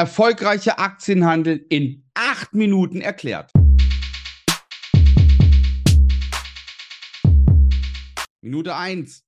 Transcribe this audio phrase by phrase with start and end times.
[0.00, 3.52] erfolgreiche Aktienhandel in acht Minuten erklärt.
[8.40, 9.26] Minute eins: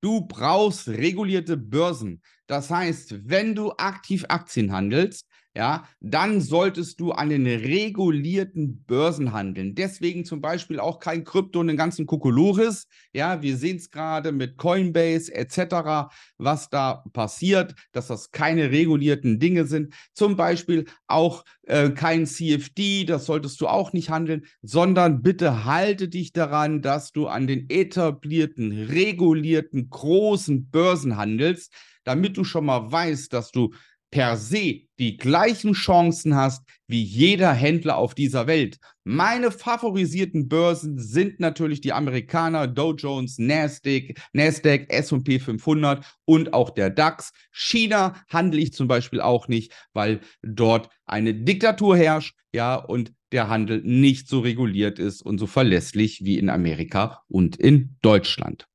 [0.00, 2.20] Du brauchst regulierte Börsen.
[2.48, 5.27] Das heißt, wenn du aktiv Aktien handelst,
[5.58, 9.74] ja, dann solltest du an den regulierten Börsen handeln.
[9.74, 12.86] Deswegen zum Beispiel auch kein Krypto und den ganzen Kokolores.
[13.12, 19.40] Ja, wir sehen es gerade mit Coinbase etc., was da passiert, dass das keine regulierten
[19.40, 19.92] Dinge sind.
[20.12, 26.08] Zum Beispiel auch äh, kein CFD, das solltest du auch nicht handeln, sondern bitte halte
[26.08, 31.72] dich daran, dass du an den etablierten, regulierten, großen Börsen handelst,
[32.04, 33.72] damit du schon mal weißt, dass du
[34.10, 38.78] per se die gleichen Chancen hast wie jeder Händler auf dieser Welt.
[39.04, 46.70] Meine favorisierten Börsen sind natürlich die Amerikaner, Dow Jones, Nasdaq, Nasdaq, S&P 500 und auch
[46.70, 47.32] der DAX.
[47.52, 53.48] China handle ich zum Beispiel auch nicht, weil dort eine Diktatur herrscht, ja, und der
[53.48, 58.66] Handel nicht so reguliert ist und so verlässlich wie in Amerika und in Deutschland.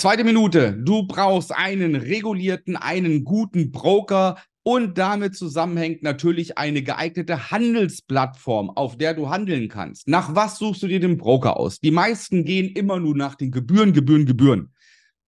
[0.00, 0.74] Zweite Minute.
[0.80, 8.96] Du brauchst einen regulierten, einen guten Broker und damit zusammenhängt natürlich eine geeignete Handelsplattform, auf
[8.96, 10.06] der du handeln kannst.
[10.06, 11.80] Nach was suchst du dir den Broker aus?
[11.80, 14.72] Die meisten gehen immer nur nach den Gebühren, Gebühren, Gebühren.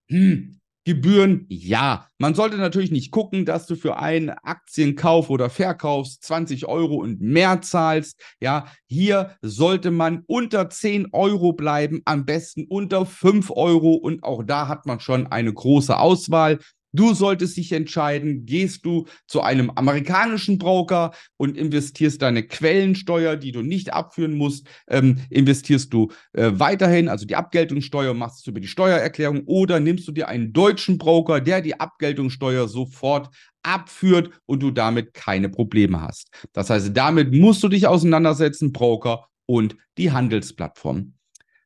[0.07, 2.07] Hm, Gebühren, ja.
[2.17, 7.21] Man sollte natürlich nicht gucken, dass du für einen Aktienkauf oder Verkauf 20 Euro und
[7.21, 8.19] mehr zahlst.
[8.39, 14.43] Ja, hier sollte man unter 10 Euro bleiben, am besten unter 5 Euro und auch
[14.43, 16.57] da hat man schon eine große Auswahl.
[16.93, 23.51] Du solltest dich entscheiden, gehst du zu einem amerikanischen Broker und investierst deine Quellensteuer, die
[23.51, 28.59] du nicht abführen musst, ähm, investierst du äh, weiterhin, also die Abgeltungssteuer machst du über
[28.59, 33.29] die Steuererklärung oder nimmst du dir einen deutschen Broker, der die Abgeltungssteuer sofort
[33.63, 36.29] abführt und du damit keine Probleme hast.
[36.51, 41.13] Das heißt, damit musst du dich auseinandersetzen, Broker und die Handelsplattform.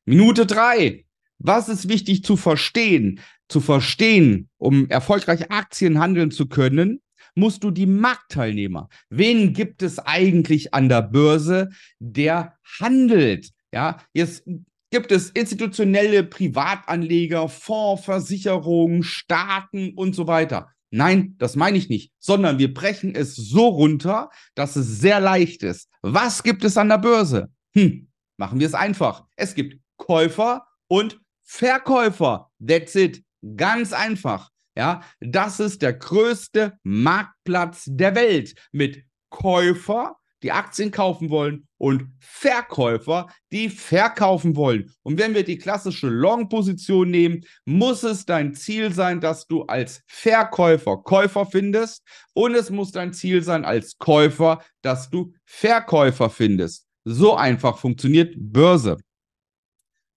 [0.06, 1.05] Minute drei.
[1.40, 3.20] Was ist wichtig zu verstehen?
[3.48, 7.02] Zu verstehen, um erfolgreich Aktien handeln zu können,
[7.36, 8.90] musst du die Marktteilnehmer.
[9.10, 11.70] Wen gibt es eigentlich an der Börse,
[12.00, 13.52] der handelt?
[13.74, 14.44] Ja, jetzt
[14.90, 20.70] gibt es institutionelle Privatanleger, Fonds, Versicherungen, Staaten und so weiter.
[20.92, 25.64] Nein, das meine ich nicht, sondern wir brechen es so runter, dass es sehr leicht
[25.64, 25.90] ist.
[26.02, 27.50] Was gibt es an der Börse?
[27.74, 28.08] Hm,
[28.38, 29.26] machen wir es einfach.
[29.36, 32.52] Es gibt Käufer und Verkäufer.
[32.66, 33.24] That's it.
[33.56, 34.50] Ganz einfach.
[34.78, 42.12] Ja, das ist der größte Marktplatz der Welt mit Käufer, die Aktien kaufen wollen und
[42.20, 44.92] Verkäufer, die verkaufen wollen.
[45.04, 50.04] Und wenn wir die klassische Long-Position nehmen, muss es dein Ziel sein, dass du als
[50.08, 52.04] Verkäufer Käufer findest
[52.34, 56.86] und es muss dein Ziel sein als Käufer, dass du Verkäufer findest.
[57.06, 58.98] So einfach funktioniert Börse.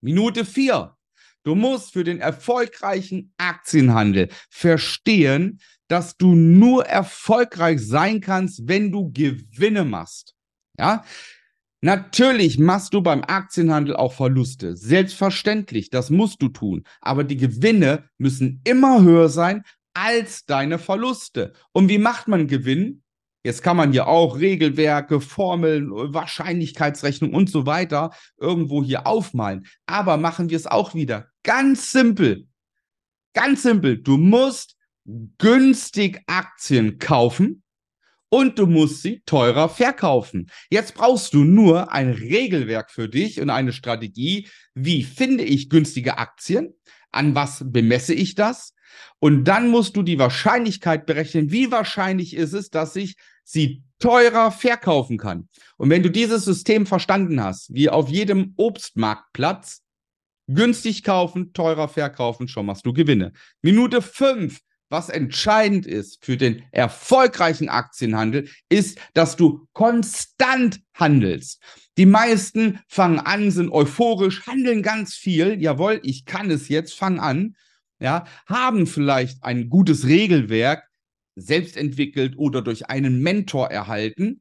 [0.01, 0.98] Minute 4.
[1.45, 9.11] Du musst für den erfolgreichen Aktienhandel verstehen, dass du nur erfolgreich sein kannst, wenn du
[9.13, 10.35] Gewinne machst.
[10.79, 11.05] Ja?
[11.81, 14.77] Natürlich machst du beim Aktienhandel auch Verluste.
[14.77, 16.83] Selbstverständlich, das musst du tun.
[17.01, 19.63] Aber die Gewinne müssen immer höher sein
[19.95, 21.53] als deine Verluste.
[21.73, 23.03] Und wie macht man Gewinn?
[23.49, 29.67] Jetzt kann man hier auch Regelwerke, Formeln, Wahrscheinlichkeitsrechnung und so weiter irgendwo hier aufmalen.
[29.87, 32.47] Aber machen wir es auch wieder ganz simpel.
[33.33, 34.03] Ganz simpel.
[34.03, 34.77] Du musst
[35.39, 37.63] günstig Aktien kaufen
[38.29, 40.51] und du musst sie teurer verkaufen.
[40.69, 44.47] Jetzt brauchst du nur ein Regelwerk für dich und eine Strategie.
[44.75, 46.75] Wie finde ich günstige Aktien?
[47.13, 48.75] An was bemesse ich das?
[49.21, 53.17] Und dann musst du die Wahrscheinlichkeit berechnen, wie wahrscheinlich ist es, dass ich
[53.49, 55.49] sie teurer verkaufen kann.
[55.77, 59.83] Und wenn du dieses System verstanden hast, wie auf jedem Obstmarktplatz,
[60.47, 63.33] günstig kaufen, teurer verkaufen, schon machst du Gewinne.
[63.63, 64.61] Minute fünf.
[64.91, 71.63] Was entscheidend ist für den erfolgreichen Aktienhandel, ist, dass du konstant handelst.
[71.99, 75.61] Die meisten fangen an, sind euphorisch, handeln ganz viel.
[75.61, 77.55] Jawohl, ich kann es jetzt, fang an
[78.01, 80.88] ja, haben vielleicht ein gutes Regelwerk
[81.41, 84.41] selbst entwickelt oder durch einen Mentor erhalten.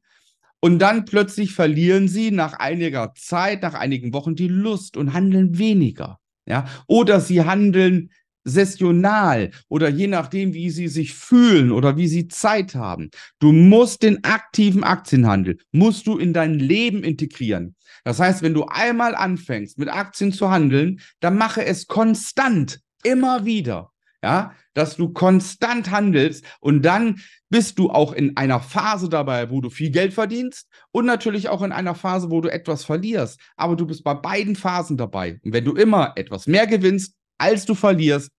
[0.60, 5.58] Und dann plötzlich verlieren sie nach einiger Zeit, nach einigen Wochen die Lust und handeln
[5.58, 6.18] weniger.
[6.46, 8.10] Ja, oder sie handeln
[8.44, 13.10] sessional oder je nachdem, wie sie sich fühlen oder wie sie Zeit haben.
[13.38, 17.76] Du musst den aktiven Aktienhandel, musst du in dein Leben integrieren.
[18.04, 22.80] Das heißt, wenn du einmal anfängst, mit Aktien zu handeln, dann mache es konstant.
[23.04, 23.92] Immer wieder.
[24.22, 27.20] Ja, dass du konstant handelst und dann
[27.50, 31.62] bist du auch in einer Phase dabei, wo du viel Geld verdienst und natürlich auch
[31.62, 33.40] in einer Phase, wo du etwas verlierst.
[33.56, 35.40] Aber du bist bei beiden Phasen dabei.
[35.42, 38.30] Und wenn du immer etwas mehr gewinnst, als du verlierst,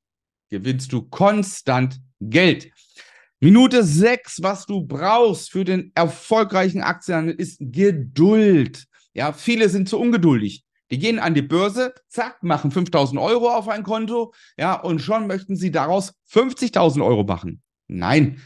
[0.49, 2.71] gewinnst du konstant Geld.
[3.39, 8.85] Minute 6, was du brauchst für den erfolgreichen Aktienhandel, ist Geduld.
[9.13, 10.65] Ja, viele sind zu ungeduldig.
[10.91, 15.27] Die gehen an die Börse, zack, machen 5000 Euro auf ein Konto, ja, und schon
[15.27, 17.61] möchten sie daraus 50.000 Euro machen.
[17.87, 18.41] Nein,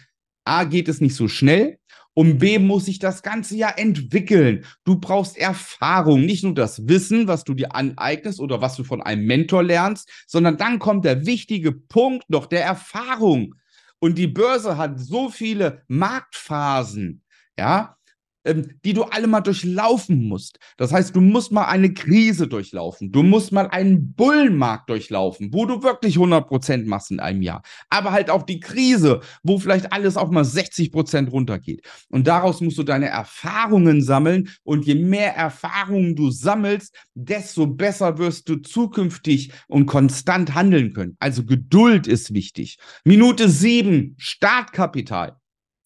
[0.45, 1.79] A geht es nicht so schnell
[2.13, 4.65] und B muss sich das Ganze ja entwickeln.
[4.83, 9.01] Du brauchst Erfahrung, nicht nur das Wissen, was du dir aneignest oder was du von
[9.01, 13.55] einem Mentor lernst, sondern dann kommt der wichtige Punkt noch der Erfahrung.
[13.99, 17.23] Und die Börse hat so viele Marktphasen,
[17.57, 17.97] ja,
[18.45, 20.59] die du alle mal durchlaufen musst.
[20.77, 23.11] Das heißt, du musst mal eine Krise durchlaufen.
[23.11, 27.61] Du musst mal einen Bullenmarkt durchlaufen, wo du wirklich 100% machst in einem Jahr.
[27.89, 31.85] Aber halt auch die Krise, wo vielleicht alles auch mal 60% runtergeht.
[32.09, 34.49] Und daraus musst du deine Erfahrungen sammeln.
[34.63, 41.15] Und je mehr Erfahrungen du sammelst, desto besser wirst du zukünftig und konstant handeln können.
[41.19, 42.77] Also Geduld ist wichtig.
[43.05, 45.37] Minute sieben, Startkapital.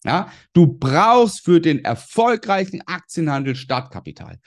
[0.04, 4.38] Ja, du brauchst für den erfolgreichen Aktienhandel Startkapital.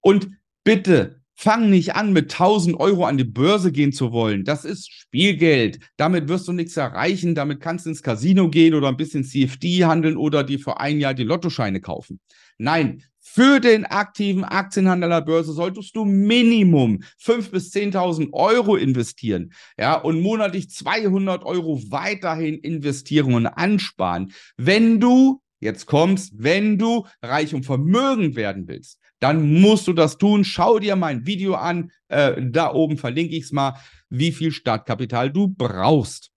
[0.00, 0.30] Und
[0.64, 4.44] bitte fang nicht an, mit 1000 Euro an die Börse gehen zu wollen.
[4.44, 5.78] Das ist Spielgeld.
[5.96, 7.34] Damit wirst du nichts erreichen.
[7.34, 11.00] Damit kannst du ins Casino gehen oder ein bisschen CFD handeln oder dir für ein
[11.00, 12.20] Jahr die Lottoscheine kaufen.
[12.58, 18.76] Nein, für den aktiven Aktienhandel an der Börse solltest du Minimum 5.000 bis 10.000 Euro
[18.76, 19.52] investieren.
[19.78, 24.32] Ja, und monatlich 200 Euro weiterhin investieren und ansparen.
[24.56, 30.16] Wenn du, jetzt kommst, wenn du reich und vermögend werden willst, dann musst du das
[30.16, 30.44] tun.
[30.44, 31.92] Schau dir mein Video an.
[32.08, 33.78] Äh, da oben verlinke ich es mal,
[34.08, 36.30] wie viel Startkapital du brauchst.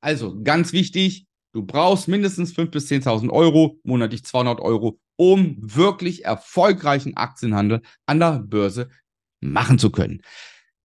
[0.00, 6.24] Also ganz wichtig, du brauchst mindestens 5.000 bis 10.000 Euro, monatlich 200 Euro um wirklich
[6.24, 8.88] erfolgreichen Aktienhandel an der Börse
[9.40, 10.22] machen zu können.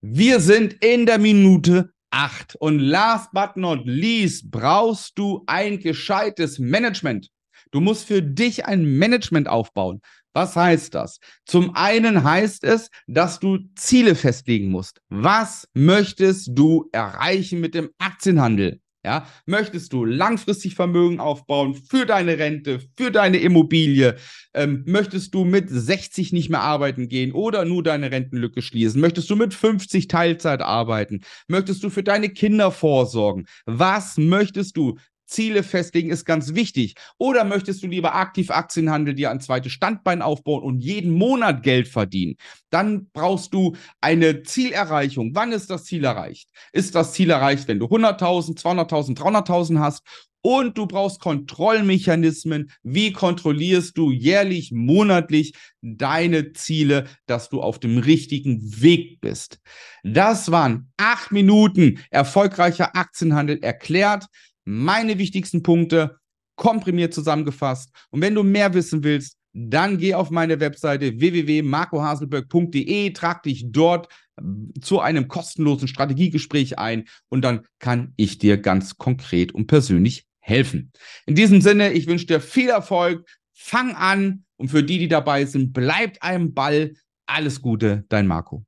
[0.02, 6.60] Wir sind in der Minute 8 und last but not least brauchst du ein gescheites
[6.60, 7.30] Management.
[7.72, 10.02] Du musst für dich ein Management aufbauen.
[10.34, 11.20] Was heißt das?
[11.46, 15.00] Zum einen heißt es, dass du Ziele festlegen musst.
[15.10, 18.82] Was möchtest du erreichen mit dem Aktienhandel?
[19.06, 24.16] Ja, möchtest du langfristig Vermögen aufbauen für deine Rente, für deine Immobilie?
[24.54, 29.02] Ähm, möchtest du mit 60 nicht mehr arbeiten gehen oder nur deine Rentenlücke schließen?
[29.02, 31.22] Möchtest du mit 50 Teilzeit arbeiten?
[31.50, 33.46] Möchtest du für deine Kinder vorsorgen?
[33.66, 34.98] Was möchtest du?
[35.34, 36.96] Ziele festlegen ist ganz wichtig.
[37.18, 41.88] Oder möchtest du lieber aktiv Aktienhandel dir ein zweites Standbein aufbauen und jeden Monat Geld
[41.88, 42.36] verdienen?
[42.70, 45.32] Dann brauchst du eine Zielerreichung.
[45.34, 46.50] Wann ist das Ziel erreicht?
[46.72, 50.04] Ist das Ziel erreicht, wenn du 100.000, 200.000, 300.000 hast?
[50.46, 52.70] Und du brauchst Kontrollmechanismen.
[52.84, 59.60] Wie kontrollierst du jährlich, monatlich deine Ziele, dass du auf dem richtigen Weg bist?
[60.04, 64.26] Das waren acht Minuten erfolgreicher Aktienhandel erklärt
[64.66, 66.18] meine wichtigsten Punkte
[66.56, 67.90] komprimiert zusammengefasst.
[68.12, 74.08] Und wenn du mehr wissen willst, dann geh auf meine Webseite www.marcohaselberg.de, trag dich dort
[74.40, 80.26] ähm, zu einem kostenlosen Strategiegespräch ein und dann kann ich dir ganz konkret und persönlich
[80.40, 80.92] helfen.
[81.26, 85.46] In diesem Sinne, ich wünsche dir viel Erfolg, fang an und für die, die dabei
[85.46, 86.94] sind, bleibt einem Ball.
[87.26, 88.66] Alles Gute, dein Marco.